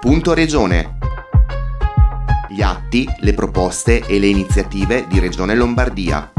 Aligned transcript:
Punto 0.00 0.32
Regione. 0.32 0.96
Gli 2.48 2.62
atti, 2.62 3.06
le 3.18 3.34
proposte 3.34 4.00
e 4.06 4.18
le 4.18 4.28
iniziative 4.28 5.06
di 5.06 5.18
Regione 5.18 5.54
Lombardia. 5.54 6.32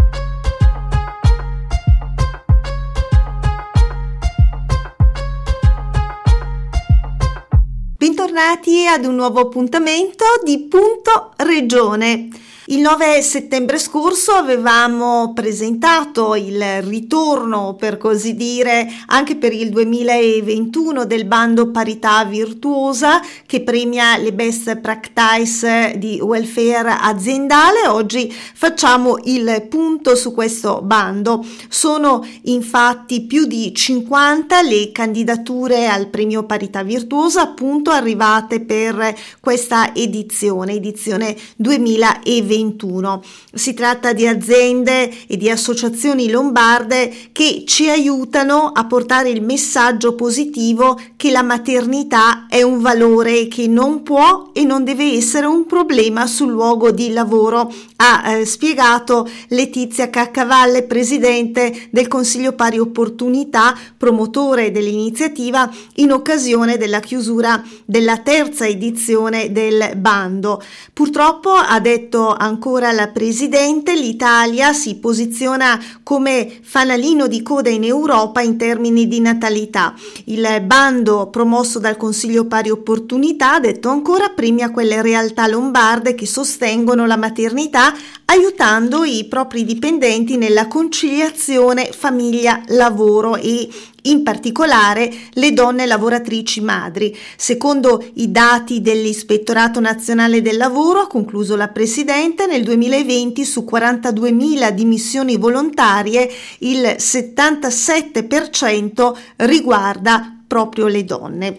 Bentornati 7.95 8.87
ad 8.87 9.05
un 9.05 9.13
nuovo 9.13 9.41
appuntamento 9.41 10.25
di 10.43 10.67
Punto 10.67 11.33
Regione. 11.37 12.29
Il 12.71 12.79
9 12.79 13.21
settembre 13.21 13.77
scorso 13.77 14.31
avevamo 14.31 15.33
presentato 15.33 16.35
il 16.35 16.81
ritorno, 16.83 17.75
per 17.77 17.97
così 17.97 18.33
dire, 18.33 18.89
anche 19.07 19.35
per 19.35 19.51
il 19.51 19.71
2021 19.71 21.03
del 21.03 21.25
bando 21.25 21.69
Parità 21.69 22.23
Virtuosa 22.23 23.19
che 23.45 23.61
premia 23.63 24.15
le 24.15 24.31
best 24.31 24.77
practice 24.77 25.95
di 25.97 26.21
welfare 26.21 26.95
aziendale. 26.97 27.89
Oggi 27.89 28.31
facciamo 28.31 29.17
il 29.25 29.65
punto 29.69 30.15
su 30.15 30.33
questo 30.33 30.79
bando. 30.81 31.45
Sono 31.67 32.25
infatti 32.43 33.23
più 33.23 33.47
di 33.47 33.75
50 33.75 34.61
le 34.61 34.93
candidature 34.93 35.87
al 35.87 36.07
premio 36.07 36.45
Parità 36.45 36.83
Virtuosa 36.83 37.41
appunto 37.41 37.91
arrivate 37.91 38.61
per 38.61 39.13
questa 39.41 39.93
edizione, 39.93 40.75
edizione 40.75 41.35
2021. 41.57 42.59
2021. 42.69 43.23
Si 43.53 43.73
tratta 43.73 44.13
di 44.13 44.27
aziende 44.27 45.11
e 45.27 45.37
di 45.37 45.49
associazioni 45.49 46.29
lombarde 46.29 47.11
che 47.31 47.63
ci 47.65 47.89
aiutano 47.89 48.71
a 48.73 48.85
portare 48.85 49.29
il 49.29 49.41
messaggio 49.41 50.15
positivo 50.15 50.99
che 51.15 51.31
la 51.31 51.43
maternità 51.43 52.45
è 52.47 52.61
un 52.61 52.79
valore 52.79 53.47
che 53.47 53.67
non 53.67 54.03
può 54.03 54.51
e 54.53 54.63
non 54.63 54.83
deve 54.83 55.11
essere 55.13 55.45
un 55.45 55.65
problema 55.65 56.27
sul 56.27 56.51
luogo 56.51 56.91
di 56.91 57.11
lavoro, 57.11 57.71
ha 58.03 58.31
eh, 58.31 58.45
spiegato 58.45 59.29
Letizia 59.49 60.09
Caccavalle, 60.09 60.83
presidente 60.83 61.89
del 61.91 62.07
Consiglio 62.07 62.53
Pari 62.53 62.79
Opportunità, 62.79 63.77
promotore 63.95 64.71
dell'iniziativa 64.71 65.69
in 65.95 66.11
occasione 66.11 66.77
della 66.77 66.99
chiusura 66.99 67.63
della 67.85 68.17
terza 68.17 68.65
edizione 68.65 69.51
del 69.51 69.91
bando. 69.97 70.63
Purtroppo, 70.93 71.51
ha 71.51 71.79
detto 71.79 72.33
ancora 72.35 72.91
la 72.91 73.09
Presidente, 73.09 73.95
l'Italia 73.95 74.73
si 74.73 74.95
posiziona 74.95 75.79
come 76.01 76.51
fanalino 76.63 77.27
di 77.27 77.43
coda 77.43 77.69
in 77.69 77.83
Europa 77.83 78.41
in 78.41 78.57
termini 78.57 79.07
di 79.07 79.19
natalità. 79.19 79.93
Il 80.25 80.63
bando 80.63 81.27
promosso 81.27 81.77
dal 81.77 81.97
Consiglio 81.97 82.45
Pari 82.45 82.71
Opportunità, 82.71 83.53
ha 83.53 83.59
detto 83.59 83.89
ancora, 83.89 84.29
premia 84.29 84.71
quelle 84.71 85.03
realtà 85.03 85.45
lombarde 85.45 86.15
che 86.15 86.25
sostengono 86.25 87.05
la 87.05 87.17
maternità 87.17 87.89
aiutando 88.25 89.03
i 89.03 89.25
propri 89.25 89.65
dipendenti 89.65 90.37
nella 90.37 90.67
conciliazione 90.67 91.89
famiglia-lavoro 91.91 93.35
e 93.35 93.67
in 94.03 94.23
particolare 94.23 95.13
le 95.33 95.53
donne 95.53 95.85
lavoratrici 95.85 96.61
madri. 96.61 97.15
Secondo 97.35 98.03
i 98.15 98.31
dati 98.31 98.81
dell'Ispettorato 98.81 99.79
Nazionale 99.79 100.41
del 100.41 100.57
Lavoro, 100.57 101.01
ha 101.01 101.07
concluso 101.07 101.55
la 101.55 101.67
Presidente, 101.67 102.47
nel 102.47 102.63
2020 102.63 103.45
su 103.45 103.63
42.000 103.69 104.71
dimissioni 104.71 105.37
volontarie 105.37 106.27
il 106.59 106.95
77% 106.97 109.13
riguarda 109.37 110.40
proprio 110.51 110.87
le 110.87 111.05
donne. 111.05 111.55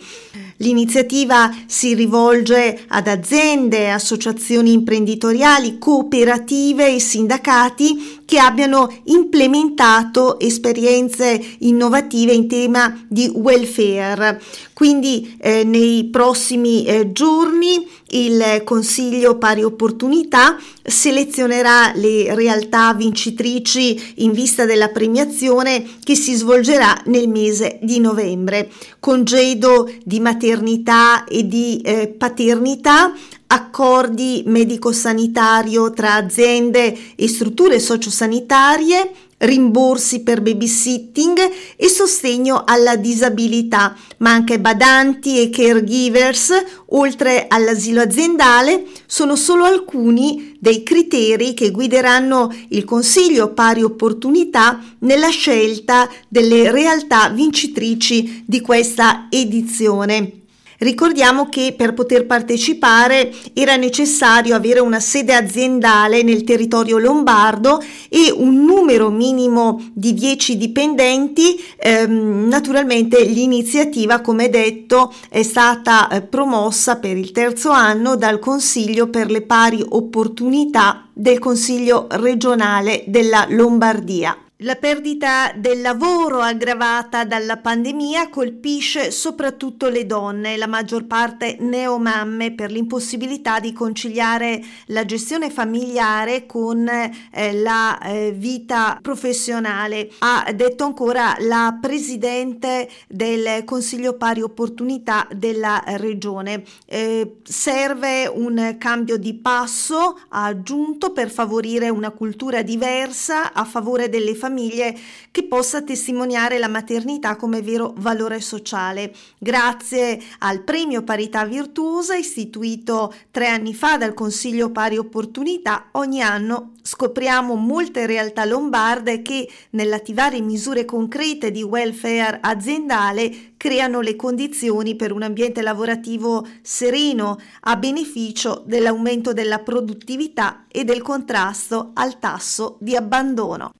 L'iniziativa 0.58 1.50
si 1.66 1.94
rivolge 1.94 2.84
ad 2.88 3.08
aziende, 3.08 3.90
associazioni 3.90 4.72
imprenditoriali, 4.72 5.78
cooperative 5.78 6.94
e 6.94 7.00
sindacati 7.00 8.20
che 8.26 8.38
abbiano 8.38 8.94
implementato 9.04 10.38
esperienze 10.38 11.40
innovative 11.60 12.32
in 12.32 12.46
tema 12.48 13.02
di 13.08 13.32
welfare. 13.34 14.42
Quindi 14.82 15.36
eh, 15.40 15.62
nei 15.62 16.08
prossimi 16.10 16.84
eh, 16.84 17.12
giorni 17.12 17.86
il 18.08 18.62
Consiglio 18.64 19.38
Pari 19.38 19.62
Opportunità 19.62 20.58
selezionerà 20.82 21.92
le 21.94 22.34
realtà 22.34 22.92
vincitrici 22.92 24.14
in 24.24 24.32
vista 24.32 24.64
della 24.64 24.88
premiazione 24.88 25.84
che 26.02 26.16
si 26.16 26.34
svolgerà 26.34 27.00
nel 27.04 27.28
mese 27.28 27.78
di 27.80 28.00
novembre. 28.00 28.72
Congedo 28.98 29.88
di 30.02 30.18
maternità 30.18 31.26
e 31.26 31.46
di 31.46 31.80
eh, 31.84 32.08
paternità 32.08 33.14
accordi 33.52 34.42
medico-sanitario 34.46 35.92
tra 35.92 36.14
aziende 36.14 37.14
e 37.14 37.28
strutture 37.28 37.78
sociosanitarie, 37.78 39.12
rimborsi 39.42 40.22
per 40.22 40.42
babysitting 40.42 41.38
e 41.76 41.88
sostegno 41.88 42.64
alla 42.66 42.96
disabilità, 42.96 43.96
ma 44.18 44.32
anche 44.32 44.60
badanti 44.60 45.40
e 45.40 45.50
caregivers, 45.50 46.52
oltre 46.90 47.46
all'asilo 47.48 48.00
aziendale, 48.00 48.84
sono 49.06 49.36
solo 49.36 49.64
alcuni 49.64 50.56
dei 50.58 50.82
criteri 50.82 51.54
che 51.54 51.70
guideranno 51.70 52.54
il 52.68 52.84
Consiglio 52.84 53.52
Pari 53.52 53.82
Opportunità 53.82 54.80
nella 55.00 55.30
scelta 55.30 56.08
delle 56.28 56.70
realtà 56.70 57.28
vincitrici 57.30 58.44
di 58.46 58.60
questa 58.60 59.26
edizione. 59.30 60.41
Ricordiamo 60.82 61.48
che 61.48 61.74
per 61.76 61.94
poter 61.94 62.26
partecipare 62.26 63.32
era 63.52 63.76
necessario 63.76 64.56
avere 64.56 64.80
una 64.80 64.98
sede 64.98 65.32
aziendale 65.32 66.24
nel 66.24 66.42
territorio 66.42 66.98
lombardo 66.98 67.80
e 68.08 68.32
un 68.34 68.64
numero 68.64 69.08
minimo 69.08 69.80
di 69.92 70.12
10 70.12 70.56
dipendenti. 70.56 71.54
Ehm, 71.76 72.48
naturalmente 72.48 73.22
l'iniziativa, 73.22 74.20
come 74.20 74.48
detto, 74.48 75.14
è 75.28 75.44
stata 75.44 76.08
eh, 76.08 76.22
promossa 76.22 76.96
per 76.96 77.16
il 77.16 77.30
terzo 77.30 77.70
anno 77.70 78.16
dal 78.16 78.40
Consiglio 78.40 79.08
per 79.08 79.30
le 79.30 79.42
pari 79.42 79.84
opportunità 79.88 81.06
del 81.12 81.38
Consiglio 81.38 82.08
regionale 82.10 83.04
della 83.06 83.46
Lombardia. 83.48 84.36
La 84.64 84.76
perdita 84.76 85.52
del 85.56 85.80
lavoro 85.80 86.38
aggravata 86.38 87.24
dalla 87.24 87.56
pandemia 87.56 88.28
colpisce 88.28 89.10
soprattutto 89.10 89.88
le 89.88 90.06
donne, 90.06 90.56
la 90.56 90.68
maggior 90.68 91.06
parte 91.06 91.56
neomamme, 91.58 92.52
per 92.52 92.70
l'impossibilità 92.70 93.58
di 93.58 93.72
conciliare 93.72 94.62
la 94.86 95.04
gestione 95.04 95.50
familiare 95.50 96.46
con 96.46 96.86
eh, 96.88 97.52
la 97.54 97.98
eh, 97.98 98.30
vita 98.30 99.00
professionale. 99.02 100.08
Ha 100.20 100.52
detto 100.54 100.84
ancora 100.84 101.34
la 101.40 101.76
presidente 101.80 102.88
del 103.08 103.64
Consiglio 103.64 104.16
Pari 104.16 104.42
Opportunità 104.42 105.26
della 105.34 105.82
regione. 105.96 106.62
Eh, 106.86 107.38
serve 107.42 108.30
un 108.32 108.76
cambio 108.78 109.16
di 109.16 109.34
passo, 109.34 110.20
ha 110.28 110.44
aggiunto, 110.44 111.10
per 111.10 111.30
favorire 111.30 111.88
una 111.88 112.10
cultura 112.10 112.62
diversa 112.62 113.52
a 113.52 113.64
favore 113.64 114.08
delle 114.08 114.36
famiglie 114.36 114.50
famiglie 114.52 114.94
che 115.30 115.44
possa 115.44 115.82
testimoniare 115.82 116.58
la 116.58 116.68
maternità 116.68 117.36
come 117.36 117.62
vero 117.62 117.94
valore 117.96 118.40
sociale. 118.40 119.14
Grazie 119.38 120.20
al 120.40 120.60
premio 120.62 121.02
Parità 121.02 121.46
Virtuosa 121.46 122.14
istituito 122.14 123.12
tre 123.30 123.48
anni 123.48 123.72
fa 123.72 123.96
dal 123.96 124.12
Consiglio 124.12 124.70
Pari 124.70 124.98
Opportunità, 124.98 125.88
ogni 125.92 126.20
anno 126.20 126.72
scopriamo 126.82 127.54
molte 127.54 128.06
realtà 128.06 128.44
lombarde 128.44 129.22
che 129.22 129.48
nell'attivare 129.70 130.40
misure 130.40 130.84
concrete 130.84 131.50
di 131.50 131.62
welfare 131.62 132.40
aziendale 132.42 133.54
creano 133.56 134.00
le 134.00 134.16
condizioni 134.16 134.96
per 134.96 135.12
un 135.12 135.22
ambiente 135.22 135.62
lavorativo 135.62 136.44
sereno 136.60 137.38
a 137.60 137.76
beneficio 137.76 138.62
dell'aumento 138.66 139.32
della 139.32 139.60
produttività 139.60 140.64
e 140.68 140.84
del 140.84 141.00
contrasto 141.00 141.92
al 141.94 142.18
tasso 142.18 142.76
di 142.80 142.96
abbandono. 142.96 143.70